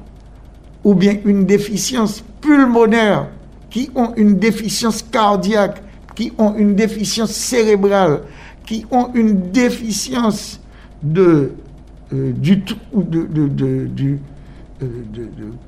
[0.84, 3.28] ou bien une déficience pulmonaire,
[3.70, 5.80] qui ont une déficience cardiaque,
[6.16, 8.22] qui ont une déficience cérébrale,
[8.66, 10.60] qui ont une déficience
[11.02, 11.52] de,
[12.12, 14.18] euh, du, de, de- de- de-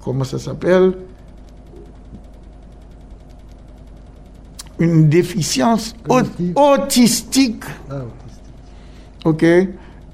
[0.05, 0.95] comment ça s'appelle?
[4.81, 5.95] Une déficience
[6.57, 7.63] autistique
[9.25, 9.45] OK?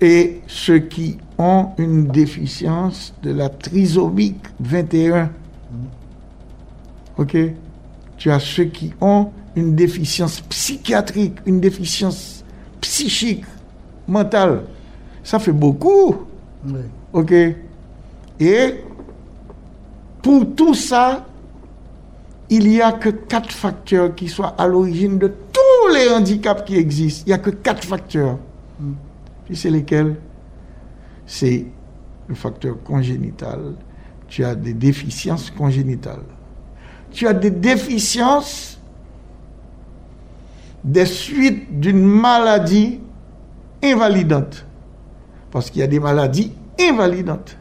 [0.00, 5.30] Et ceux qui ont une déficience de la trisomique 21.
[7.18, 7.36] OK?
[8.16, 12.44] Tu as ceux qui ont une déficience psychiatrique, une déficience
[12.80, 13.44] psychique,
[14.06, 14.62] mentale.
[15.22, 16.14] Ça fait beaucoup.
[16.66, 16.80] Oui.
[17.12, 17.32] OK?
[18.40, 18.84] Et
[20.22, 21.26] pour tout ça,
[22.48, 26.76] il n'y a que quatre facteurs qui soient à l'origine de tous les handicaps qui
[26.76, 27.24] existent.
[27.26, 28.38] Il n'y a que quatre facteurs.
[29.44, 30.16] Puis c'est lesquels?
[31.26, 31.66] C'est
[32.28, 33.74] le facteur congénital.
[34.28, 36.24] Tu as des déficiences congénitales.
[37.10, 38.78] Tu as des déficiences
[40.84, 43.00] des suites d'une maladie
[43.82, 44.66] invalidante.
[45.50, 47.56] Parce qu'il y a des maladies invalidantes.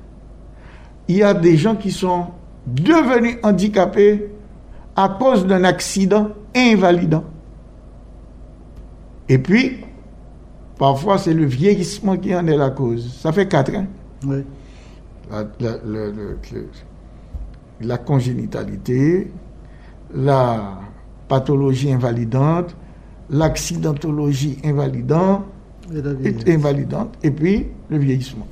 [1.08, 2.28] Il y a des gens qui sont
[2.68, 4.32] devenus handicapés
[4.96, 7.24] à cause d'un accident invalidant.
[9.28, 9.84] Et puis,
[10.80, 13.14] parfois, c'est le vieillissement qui en est la cause.
[13.22, 13.86] Ça fait quatre ans.
[14.26, 14.44] Oui.
[17.82, 19.32] La, congénitalité,
[20.14, 20.80] la
[21.28, 22.76] pathologie invalidante,
[23.30, 25.44] l'accidentologie invalidante,
[25.92, 28.48] Et invalidante, et puis le vieillissement.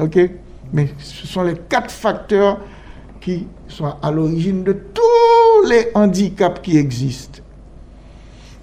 [0.00, 0.18] OK?
[0.72, 2.60] Mais ce sont les quatre facteurs
[3.20, 7.40] qui sont à l'origine de tous les handicaps qui existent.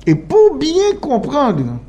[0.05, 1.79] Et pour bien comprendre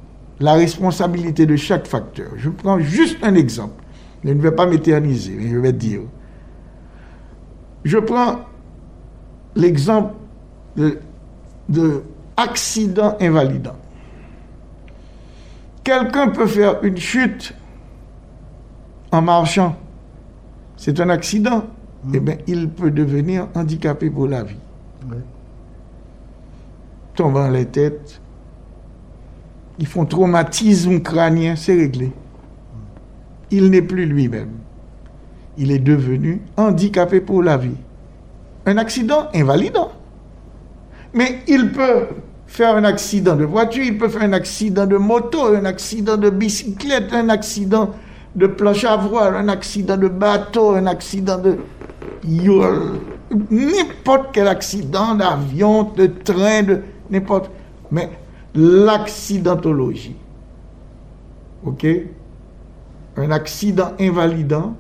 [0.41, 3.83] la responsabilité de chaque facteur, je prends juste un exemple.
[4.25, 6.01] Je ne vais pas m'éterniser, mais je vais dire.
[7.85, 8.41] Je prends
[9.55, 10.15] l'exemple
[10.77, 10.99] de,
[11.69, 12.03] de
[12.37, 13.77] accident invalidant.
[15.85, 17.55] Quelqu'un peut faire une chute
[19.13, 19.77] en marchant.
[20.77, 21.65] C'est un accident.
[22.15, 24.57] eh bien, il peut devenir handicapé pour la vie.
[27.15, 28.20] Tombant les têtes,
[29.81, 32.13] ils font traumatisme crânien, c'est réglé.
[33.51, 34.51] Il n'est plus lui-même.
[35.57, 37.77] Il est devenu handicapé pour la vie.
[38.67, 39.91] Un accident invalidant.
[41.15, 42.09] Mais il peut
[42.47, 46.29] faire un accident de voiture, il peut faire un accident de moto, un accident de
[46.29, 47.91] bicyclette, un accident
[48.37, 51.57] de planche à voile, un accident de bateau, un accident de
[53.51, 57.51] n'importe quel accident d'avion, de train, de n'importe.
[57.91, 58.11] Mais
[58.55, 60.17] l'accidentologie,
[61.65, 61.87] ok,
[63.17, 64.77] un accident invalidant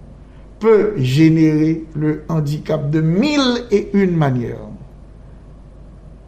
[0.58, 4.58] peut générer le handicap de mille et une manières.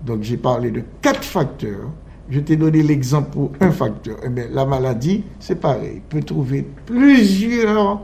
[0.05, 1.91] Donc j'ai parlé de quatre facteurs.
[2.31, 4.17] Je t'ai donné l'exemple pour un facteur.
[4.25, 5.97] Eh la maladie, c'est pareil.
[5.97, 8.01] Il peut trouver plusieurs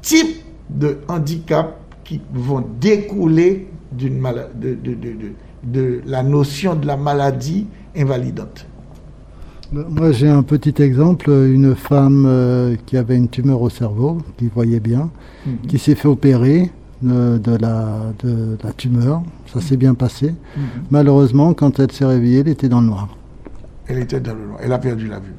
[0.00, 4.08] types de handicaps qui vont découler de
[6.06, 8.66] la notion de la maladie invalidante.
[9.72, 11.30] Moi, j'ai un petit exemple.
[11.30, 15.10] Une femme euh, qui avait une tumeur au cerveau, qui voyait bien,
[15.68, 16.70] qui s'est fait opérer
[17.02, 19.22] de, de la, de la tumeur.
[19.52, 20.34] Ça s'est bien passé.
[20.90, 23.08] Malheureusement, quand elle s'est réveillée, elle était dans le noir.
[23.86, 24.58] Elle était dans le noir.
[24.62, 25.34] Elle a perdu la vue.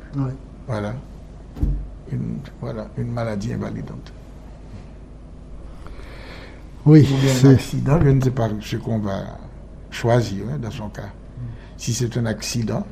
[0.68, 0.94] Voilà.
[2.12, 4.14] Une, voilà, une maladie invalidante.
[6.86, 9.38] Oui, Ou bien un accident, je ne sais pas ce qu'on va
[9.92, 11.10] choisir hein, dans son cas.
[11.80, 12.86] Si c'est un accident,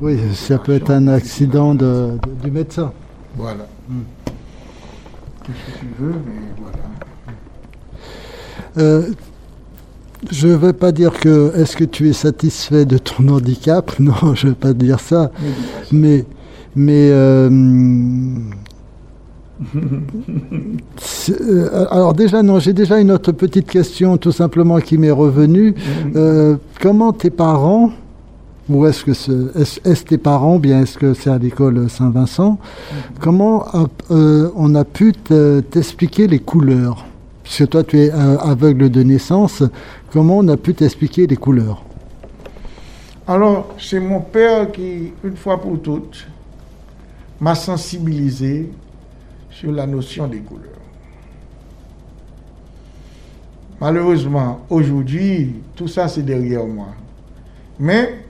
[0.00, 2.92] oui, ça peut être un accident de- de- du médecin.
[3.36, 3.66] voilà.
[5.44, 6.78] Qu'est-ce que tu veux, mais voilà.
[8.78, 9.08] Euh,
[10.30, 13.98] je ne veux pas dire que est-ce que tu es satisfait de ton handicap?
[13.98, 15.32] Non, je ne veux pas dire ça.
[15.90, 16.24] Mais,
[16.76, 17.50] mais euh,
[21.30, 25.74] euh, alors déjà non, j'ai déjà une autre petite question tout simplement qui m'est revenue.
[26.14, 27.90] Euh, comment tes parents
[28.68, 32.58] ou est-ce que ce- est-ce est-ce tes parents, bien est-ce que c'est à l'école Saint-Vincent?
[33.20, 33.64] Comment
[34.10, 37.06] euh, on a pu te- t'expliquer les couleurs?
[37.42, 39.62] Parce que toi, tu es euh, aveugle de naissance.
[40.12, 41.82] Comment on a pu t'expliquer les couleurs?
[43.26, 46.26] Alors, c'est mon père qui, une fois pour toutes,
[47.40, 48.70] m'a sensibilisé
[49.50, 50.64] sur la notion des couleurs.
[53.80, 56.88] Malheureusement, aujourd'hui, tout ça, c'est derrière moi.
[57.78, 58.24] Mais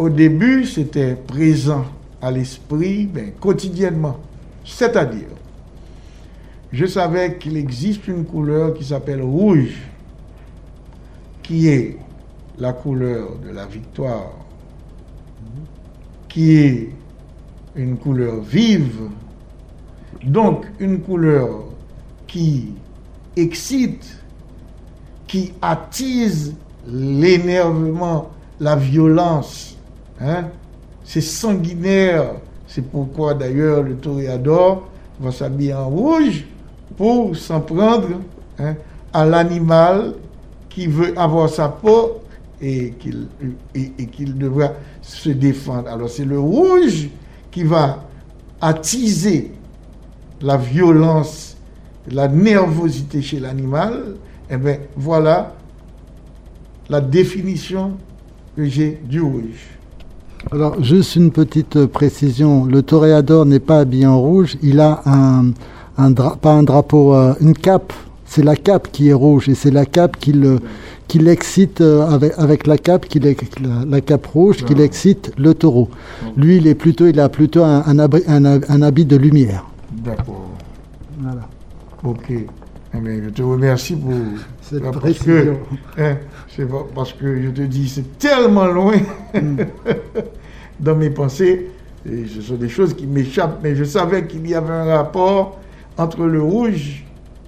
[0.00, 1.84] au début, c'était présent
[2.22, 3.06] à l'esprit
[3.38, 4.16] quotidiennement.
[4.64, 5.28] C'est-à-dire,
[6.72, 9.76] je savais qu'il existe une couleur qui s'appelle rouge,
[11.42, 11.98] qui est
[12.58, 14.32] la couleur de la victoire,
[16.30, 16.88] qui est
[17.76, 19.02] une couleur vive,
[20.24, 21.64] donc une couleur
[22.26, 22.72] qui
[23.36, 24.16] excite,
[25.26, 26.54] qui attise
[26.88, 29.69] l'énervement, la violence.
[30.20, 30.48] Hein?
[31.04, 32.34] C'est sanguinaire.
[32.66, 36.44] C'est pourquoi d'ailleurs le toréador va s'habiller en rouge
[36.96, 38.20] pour s'en prendre
[38.58, 38.74] hein,
[39.12, 40.14] à l'animal
[40.68, 42.20] qui veut avoir sa peau
[42.62, 45.88] et qu'il devra se défendre.
[45.88, 47.08] Alors c'est le rouge
[47.50, 48.04] qui va
[48.60, 49.50] attiser
[50.40, 51.56] la violence,
[52.10, 54.14] la nervosité chez l'animal.
[54.48, 55.54] Et bien voilà
[56.88, 57.96] la définition
[58.56, 59.79] que j'ai du rouge.
[60.52, 62.64] Alors, juste une petite euh, précision.
[62.64, 64.56] Le toréador n'est pas habillé en rouge.
[64.62, 65.52] Il a un,
[66.40, 67.92] pas un drapeau, euh, une cape.
[68.24, 70.60] C'est la cape qui est rouge et c'est la cape qui le,
[71.08, 73.32] qui l'excite euh, avec, avec la cape, qui la,
[73.86, 75.88] la cape rouge, qui l'excite le taureau.
[76.36, 79.66] Lui, il est plutôt, il a plutôt un, un, abri- un, un habit de lumière.
[79.92, 80.48] D'accord.
[81.20, 81.48] Voilà.
[82.04, 82.32] Ok.
[82.94, 84.12] Eh bien, je te remercie pour
[84.62, 85.58] Cette parce précision.
[85.96, 86.16] que, hein,
[86.68, 88.96] pas- parce que je te dis, c'est tellement loin
[90.80, 91.70] dans mes pensées.
[92.10, 95.60] Et ce sont des choses qui m'échappent, mais je savais qu'il y avait un rapport
[95.98, 97.04] entre le rouge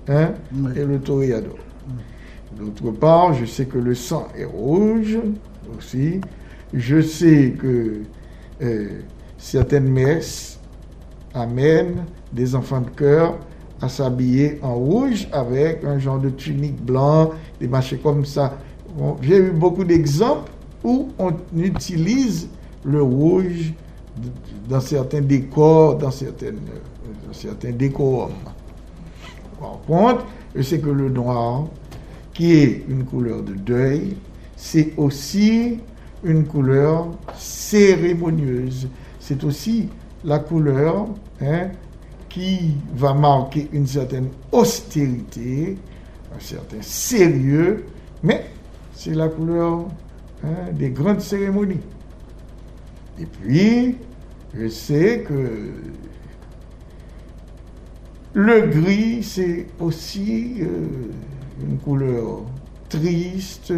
[0.08, 0.72] hein, Oui.
[0.76, 1.56] et le toréador.
[2.58, 5.18] D'autre part, je sais que le sang est rouge
[5.76, 6.20] aussi.
[6.74, 8.02] Je sais que
[8.62, 8.88] euh,
[9.38, 10.60] certaines messes
[11.34, 13.36] amènent des enfants de cœur
[13.82, 17.30] à s'habiller en rouge avec un genre de tunique blanc,
[17.60, 18.56] des machins comme ça.
[19.22, 20.50] J'ai eu beaucoup d'exemples
[20.84, 22.48] où on utilise
[22.84, 23.72] le rouge
[24.68, 26.58] dans certains décors, dans, certaines,
[27.32, 28.32] certains décorums.
[29.58, 31.64] Par contre, je sais que le noir,
[32.34, 34.16] qui est une couleur de deuil,
[34.56, 35.78] c'est aussi
[36.24, 38.88] une couleur cérémonieuse.
[39.18, 39.88] C'est aussi
[40.24, 41.06] la couleur
[41.40, 41.70] hein,
[42.32, 45.76] qui va marquer une certaine austérité,
[46.34, 47.84] un certain sérieux,
[48.22, 48.46] mais
[48.94, 49.86] c'est la couleur
[50.42, 51.80] hein, des grandes cérémonies.
[53.20, 53.96] Et puis,
[54.54, 55.72] je sais que
[58.32, 61.10] le gris, c'est aussi euh,
[61.62, 62.44] une couleur
[62.88, 63.74] triste,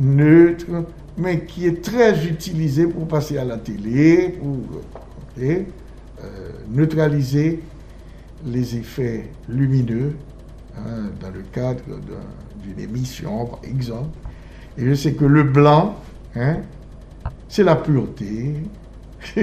[0.00, 0.66] neutre,
[1.16, 4.56] mais qui est très utilisée pour passer à la télé, pour
[5.38, 5.62] euh,
[6.68, 7.60] neutraliser
[8.46, 10.14] les effets lumineux
[10.78, 11.82] hein, dans le cadre
[12.62, 14.16] d'une émission, par exemple.
[14.78, 15.96] Et je sais que le blanc,
[16.36, 16.58] hein,
[17.48, 18.54] c'est la pureté.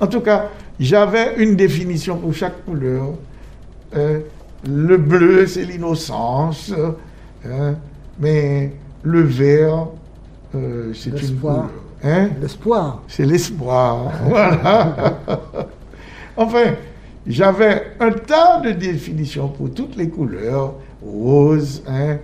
[0.00, 0.50] en tout cas,
[0.80, 3.14] j'avais une définition pour chaque couleur.
[3.94, 4.20] Euh,
[4.66, 6.72] le bleu, c'est l'innocence,
[7.44, 7.74] hein,
[8.18, 9.88] mais le vert,
[10.54, 11.70] euh, c'est une couleur.
[12.40, 13.02] L'espoir.
[13.08, 14.12] C'est l'espoir.
[14.28, 15.18] Voilà.
[16.36, 16.74] enfin,
[17.26, 20.74] j'avais un tas de définitions pour toutes les couleurs.
[21.02, 22.18] Rose, hein,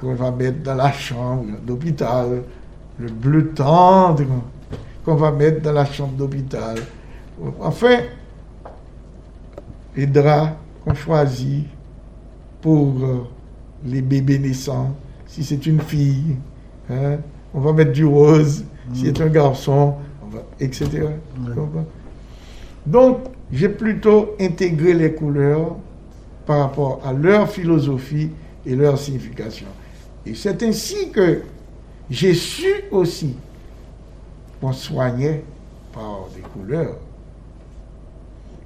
[0.00, 2.42] qu'on va mettre dans la chambre d'hôpital.
[2.98, 4.24] Le bleu tendre
[5.04, 6.78] qu'on va mettre dans la chambre d'hôpital.
[7.60, 7.98] Enfin,
[9.96, 10.52] les draps
[10.84, 11.66] qu'on choisit
[12.60, 13.26] pour euh,
[13.84, 14.94] les bébés naissants.
[15.26, 16.36] Si c'est une fille,
[16.90, 17.18] hein,
[17.54, 18.64] on va mettre du rose.
[18.92, 21.06] Si c'est un garçon, on va, etc.
[22.86, 23.18] Donc,
[23.52, 25.76] j'ai plutôt intégré les couleurs
[26.46, 28.30] par rapport à leur philosophie
[28.66, 29.66] et leur signification.
[30.26, 31.42] Et c'est ainsi que
[32.10, 33.36] j'ai su aussi
[34.60, 35.42] qu'on soignait
[35.92, 36.96] par des couleurs.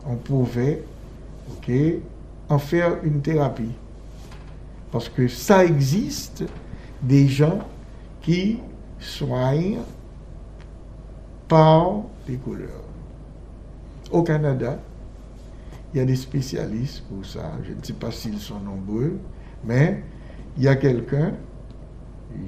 [0.06, 0.82] On pouvait
[2.48, 3.72] en faire une thérapie.
[4.90, 6.44] Parce que ça existe
[7.02, 7.60] des gens
[8.20, 8.58] qui
[8.98, 9.80] soignent
[11.48, 12.91] par des couleurs.
[14.12, 14.78] Au Canada,
[15.92, 17.52] il y a des spécialistes pour ça.
[17.64, 19.18] Je ne sais pas s'ils sont nombreux,
[19.64, 20.02] mais
[20.56, 21.32] il y a quelqu'un,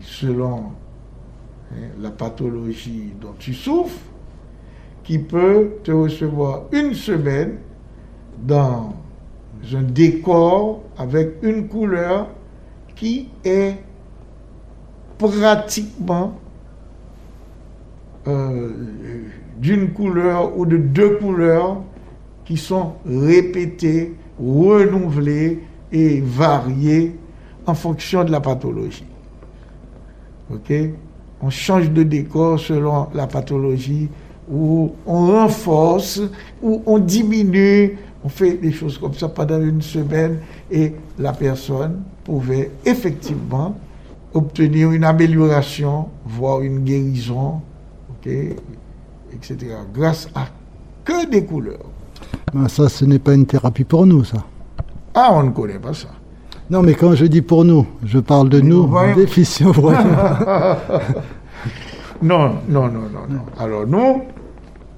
[0.02, 0.72] selon
[1.72, 3.98] hein, la pathologie dont tu souffres,
[5.02, 7.58] qui peut te recevoir une semaine
[8.42, 8.94] dans
[9.72, 12.28] un décor avec une couleur
[12.94, 13.76] qui est
[15.18, 16.38] pratiquement
[18.26, 18.70] euh,
[19.58, 21.82] d'une couleur ou de deux couleurs
[22.44, 25.60] qui sont répétées, renouvelées
[25.92, 27.16] et variées
[27.66, 29.06] en fonction de la pathologie.
[30.52, 30.72] OK?
[31.40, 34.08] On change de décor selon la pathologie,
[34.50, 36.20] ou on renforce,
[36.62, 40.38] ou on diminue, on fait des choses comme ça pendant une semaine
[40.70, 43.76] et la personne pouvait effectivement
[44.32, 47.60] obtenir une amélioration, voire une guérison,
[48.26, 49.56] Etc.
[49.92, 50.46] Grâce à
[51.04, 51.90] que des couleurs.
[52.52, 54.44] Ben ça, ce n'est pas une thérapie pour nous, ça.
[55.14, 56.08] Ah, on ne connaît pas ça.
[56.70, 59.72] Non, mais quand je dis pour nous, je parle de nous, déficients
[62.22, 63.42] non, non, non, non, non.
[63.58, 64.22] Alors nous,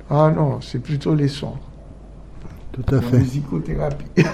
[0.08, 1.54] ah non, c'est plutôt les sons.
[2.70, 3.18] Tout à fait.
[3.18, 4.04] musicothérapie.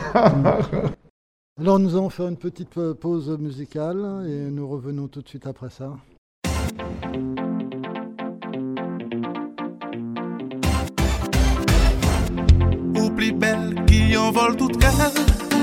[1.61, 5.71] Alors nous allons faire une petite pause musicale et nous revenons tout de suite après
[5.71, 5.93] ça.
[14.23, 14.93] Belle qui envole toute cale.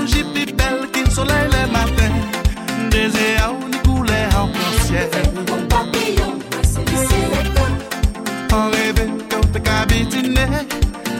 [0.06, 2.12] J'ai plus belle qui le le matin.
[2.90, 4.48] Des éaux ni couleur en
[4.84, 5.08] ciel.
[5.48, 10.46] Mon papillon, c'est le En rêve quand t'es cabitiné.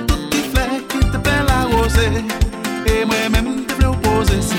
[0.06, 2.24] Tout qui fait qui te fait la rosée.
[2.86, 4.56] Et moi-même te veux opposer si.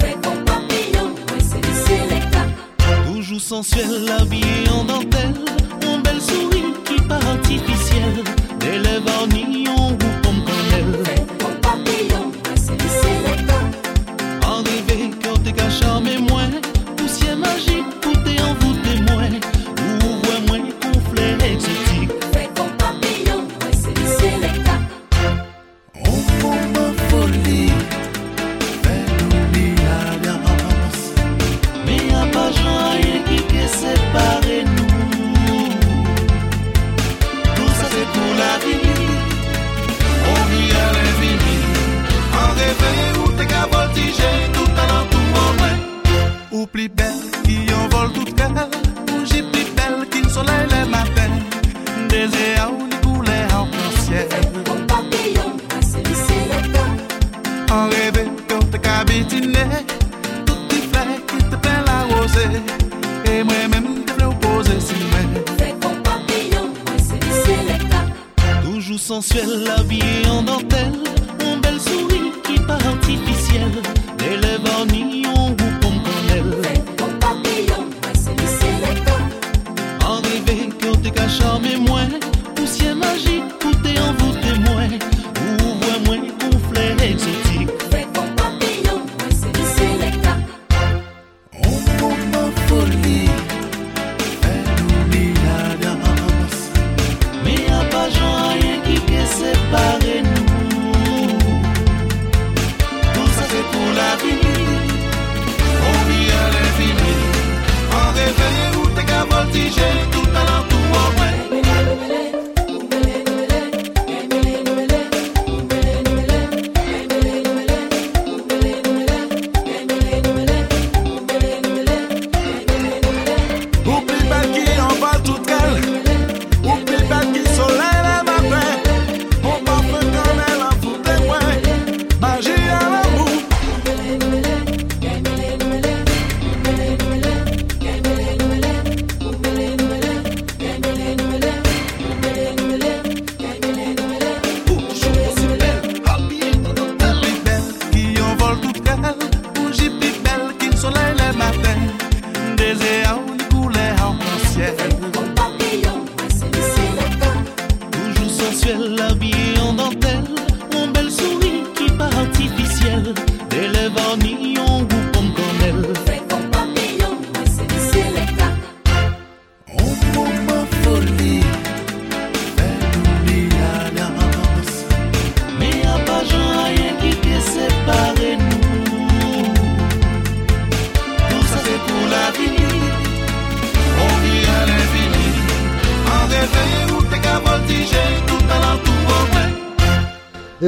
[0.00, 1.60] Fais ton papillon, c'est
[2.10, 5.44] le Toujours sensuel, habillé en dentelle.
[5.84, 8.24] Mon belle souris qui part artificielle.
[8.58, 10.29] Des lèvres en nion te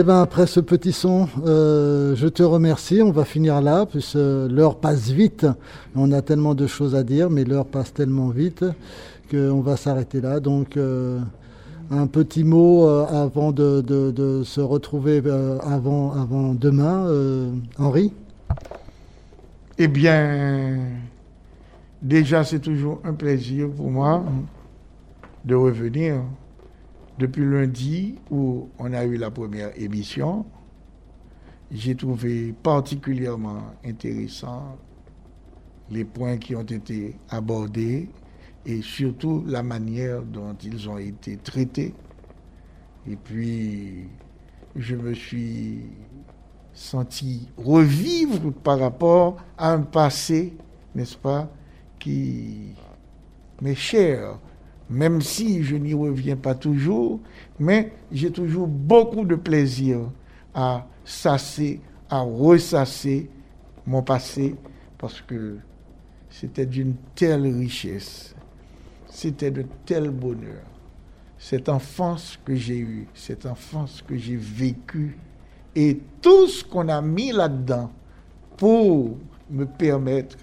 [0.02, 3.02] Eh ben après ce petit son, euh, je te remercie.
[3.02, 5.46] On va finir là, puisque l'heure passe vite.
[5.94, 8.64] On a tellement de choses à dire, mais l'heure passe tellement vite
[9.30, 10.40] qu'on va s'arrêter là.
[10.40, 11.20] Donc euh,
[11.92, 15.22] un petit mot euh, avant de, se retrouver
[15.62, 17.06] avant, demain,
[17.78, 18.12] Henri.
[19.78, 20.80] Eh bien,
[22.02, 24.24] déjà, c'est toujours un plaisir pour moi
[25.44, 26.22] de revenir
[27.22, 30.44] depuis lundi où on a eu la première émission.
[31.70, 34.76] J'ai trouvé particulièrement intéressant
[35.88, 38.08] les points qui ont été abordés
[38.66, 41.94] et surtout la manière dont ils ont été traités.
[43.06, 44.08] Et puis,
[44.74, 45.82] je me suis
[46.74, 50.56] senti revivre par rapport à un passé,
[50.96, 51.48] n'est-ce pas,
[52.00, 52.74] qui
[53.60, 54.40] m'est cher,
[54.92, 57.18] même si je n'y reviens pas toujours,
[57.58, 60.00] mais j'ai toujours beaucoup de plaisir
[60.54, 61.80] à sasser,
[62.10, 63.30] à ressasser
[63.86, 64.54] mon passé,
[64.98, 65.56] parce que
[66.28, 68.34] c'était d'une telle richesse,
[69.08, 70.62] c'était de tel bonheur.
[71.38, 75.16] Cette enfance que j'ai eue, cette enfance que j'ai vécue,
[75.74, 77.90] et tout ce qu'on a mis là-dedans
[78.58, 79.16] pour
[79.50, 80.36] me permettre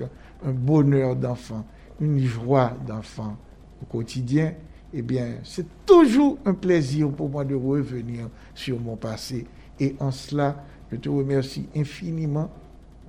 [0.43, 1.63] un bonheur d'enfant,
[2.01, 3.37] une joie d'enfant
[3.81, 4.53] au quotidien,
[4.93, 9.45] eh bien, c'est toujours un plaisir pour moi de revenir sur mon passé.
[9.79, 12.49] Et en cela, je te remercie infiniment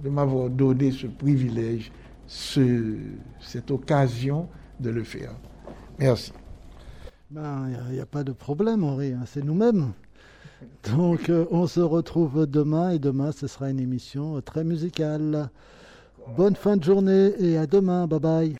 [0.02, 1.90] de m'avoir donné ce privilège,
[2.26, 2.96] ce-
[3.40, 4.48] cette occasion
[4.78, 5.32] de le faire.
[5.98, 6.32] Merci.
[7.30, 9.92] Ben, il n'y a, pas de problème, Henri, hein, c'est nous-mêmes.
[10.94, 15.48] Donc, euh, on se retrouve demain et demain, ce sera une émission euh, très musicale.
[16.36, 18.06] Bonne fin de journée et à demain.
[18.06, 18.59] Bye bye.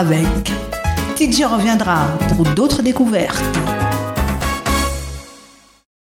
[0.00, 0.24] Avec.
[1.16, 3.79] TJ reviendra pour d'autres découvertes.